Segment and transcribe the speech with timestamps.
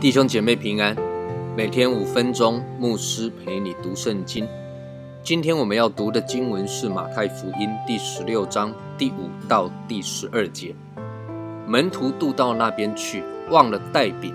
[0.00, 0.96] 弟兄姐妹平安，
[1.56, 4.48] 每天五分钟，牧师陪你读圣经。
[5.22, 10.74] 今天我们要读的经文是马太福音第十六章第五到第十二节。
[11.66, 14.34] 门徒渡到那边去，忘了带饼。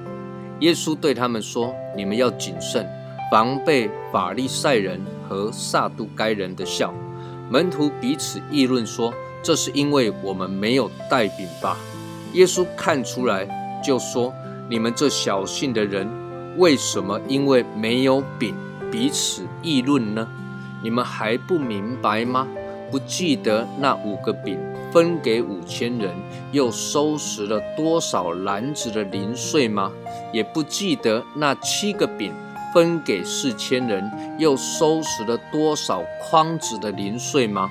[0.60, 2.88] 耶稣对他们说：“你们要谨慎，
[3.32, 6.94] 防备法利赛人和撒都该人的笑。”
[7.50, 9.14] 门徒彼此议论说
[9.44, 11.78] ：“这是因为我们没有带饼吧？”
[12.34, 13.48] 耶稣看出来，
[13.84, 14.34] 就说。
[14.68, 16.10] 你们这小信的人，
[16.58, 18.56] 为什么因为没有饼
[18.92, 20.28] 彼此议论呢？
[20.82, 22.48] 你们还不明白吗？
[22.90, 24.58] 不记得那五个饼
[24.96, 26.16] 分给五千人，
[26.54, 29.92] 又收拾了多少篮子的零碎吗？
[30.32, 32.34] 也不记得那七个饼
[32.74, 37.70] 分给四千人，又收拾了多少筐子的零碎吗？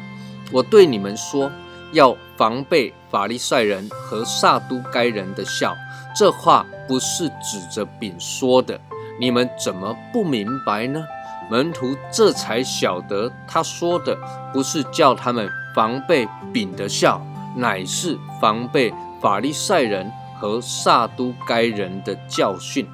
[0.52, 1.50] 我对你们说，
[1.94, 5.74] 要防备法利赛人和撒都该人的笑。
[6.14, 8.78] 这话不是指着饼说的，
[9.18, 11.02] 你们怎么不明白呢？
[11.50, 14.14] 门徒这才晓得，他说的
[14.52, 17.20] 不是叫他们防备饼的孝，
[17.56, 22.86] 乃是防备法利赛人和撒都该人的教训。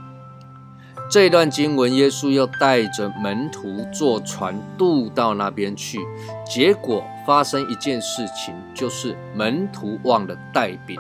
[1.11, 5.99] 这段经文，耶稣又带着门徒坐船渡到那边去，
[6.47, 10.97] 结果发生一件事情，就是门徒忘了带饼。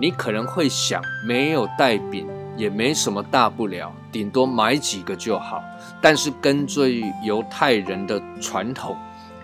[0.00, 5.62] 你可能会想，没有带饼也没什么大不了，顶多买几个就好。
[6.00, 8.96] 但是根据犹太人的传统，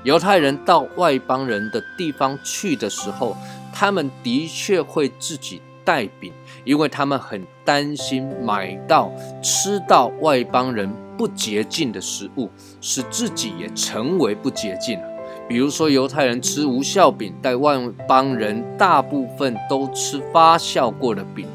[0.06, 3.36] 犹太人到外邦人的地方去的时候，
[3.74, 6.32] 他们的确会自己带饼，
[6.62, 9.10] 因为他们很担心买到
[9.42, 12.48] 吃到外邦人不洁净的食物，
[12.80, 15.08] 使自己也成为不洁净了。
[15.48, 17.76] 比如说，犹太人吃无酵饼，但外
[18.06, 21.48] 邦人大部分都吃发酵过的饼。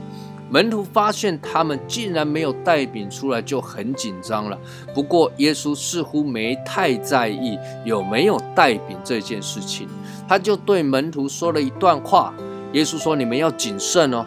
[0.52, 4.60] 门徒发现他们竟然没有带饼出来，就很紧张了。
[4.94, 9.88] 不过，耶稣似乎没太在意有没有带饼这件事情，
[10.28, 12.34] 他就对门徒说了一段话。
[12.74, 14.26] 耶稣说：“你们要谨慎哦，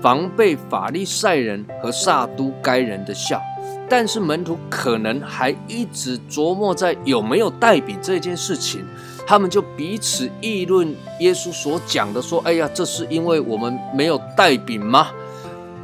[0.00, 3.40] 防备法利赛人和撒都该人的笑。”
[3.88, 8.82] 但是门徒可能还一直琢磨在有没有带饼这件事情，
[9.26, 15.08] 他们就彼此议论耶稣所讲的，说：“哎呀，这是因为我们没有带饼吗？”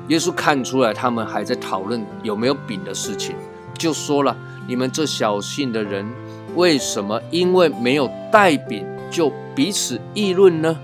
[0.08, 3.34] 耶稣看出来他们还在讨论有没有饼的事情，
[3.78, 4.36] 就说了
[4.66, 6.06] ：“你们这小信的人，
[6.54, 10.78] 为什么因为没有带饼就彼此议论呢？”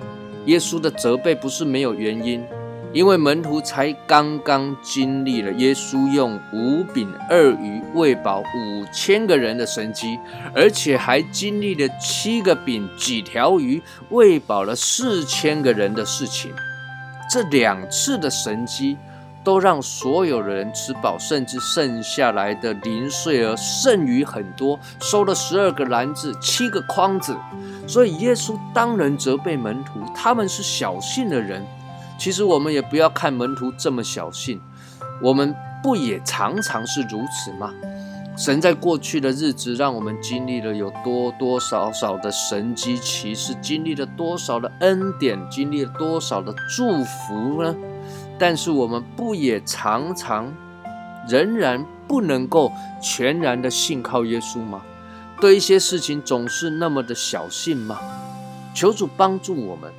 [0.47, 2.43] 耶稣的责备不是没有原因。
[2.91, 10.19] 因为门徒才刚刚经历了耶稣用五饼二鱼喂饱五千个人的神迹，
[10.55, 16.51] 而且还经历了七个饼几条鱼喂饱了四千个人的事情。
[17.31, 18.97] 这两次的神迹
[19.49, 27.35] 都让所有的人吃饱，甚至剩下来的零碎而剩余很多，收了十二个篮子、七个筐子。
[27.87, 31.65] 所以耶稣当然责备门徒，他们是小信的人。
[32.19, 34.61] 其实我们也不要看门徒这么小信，
[35.23, 37.73] 我们不也常常是如此吗？
[38.37, 47.75] 神在过去的日子让我们经历了有多多少少的神机骑士，经历了多少的恩典，经历了多少的祝福呢？
[48.39, 50.53] 但是我们不也常常
[51.29, 52.73] 仍然不能够
[53.03, 54.83] 全然的信靠耶稣吗？
[55.41, 57.99] 对一些事情总是那么的小信吗？
[58.75, 59.93] 求主帮助我们。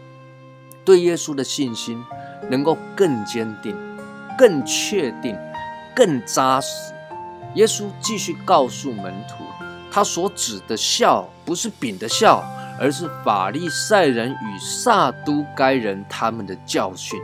[0.85, 2.03] 对耶稣的信心
[2.49, 3.75] 能够更坚定、
[4.37, 5.37] 更确定、
[5.95, 6.93] 更扎实。
[7.55, 9.43] 耶稣继续告诉门徒，
[9.91, 12.43] 他所指的笑不是饼的笑，
[12.79, 17.19] 而是法利赛人与撒都该人他们的教训。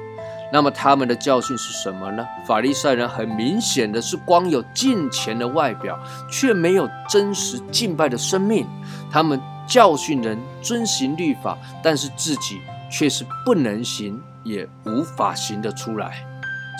[0.55, 2.25] 那么他们的教训是什么呢？
[2.47, 5.99] 法利赛人很明显的是光有敬虔的外表，
[6.31, 8.65] 却没有真实敬拜的生命。
[9.11, 9.37] 他们
[9.67, 12.61] 教训人遵行律法，但是自己。
[12.89, 16.25] 却是不能行，也无法行得出来。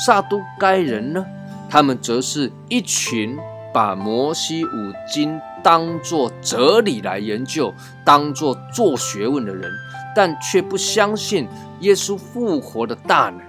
[0.06, 1.26] 撒都该人呢？
[1.70, 3.38] 他们则是一群
[3.74, 7.74] 把摩西五经当作哲理来研究，
[8.06, 9.70] 当作做学问的人，
[10.16, 11.50] 但却不相信
[11.82, 13.42] 耶稣复活的大能。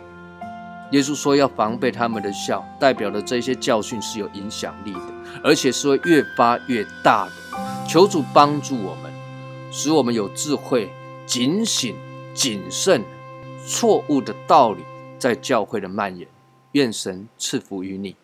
[0.93, 7.33] 耶稣说要防备他们的笑，代表的这些教训是有影响力的，而且是会越发越大的。
[7.89, 9.13] 求主帮助我们，
[9.71, 10.91] 使我们有智慧，
[11.27, 11.95] 警醒。
[12.37, 13.03] 谨慎，
[13.67, 14.83] 错误的道理
[15.19, 16.29] 在教会的蔓延。
[16.73, 18.15] 愿神赐福于你。